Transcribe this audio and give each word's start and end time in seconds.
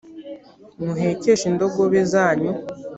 muhekeshe 0.83 1.45
indogobe 1.51 1.99
zanyu 2.11 2.51